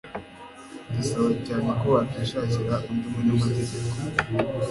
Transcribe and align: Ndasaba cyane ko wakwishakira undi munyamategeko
Ndasaba 0.89 1.27
cyane 1.45 1.69
ko 1.79 1.85
wakwishakira 1.93 2.75
undi 2.89 3.07
munyamategeko 3.13 3.85